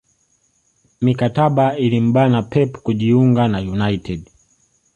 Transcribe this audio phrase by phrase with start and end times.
[1.01, 4.29] Mikataba ilimbana Pep kujiunga na united